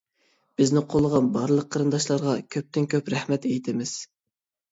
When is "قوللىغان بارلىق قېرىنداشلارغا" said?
0.93-2.33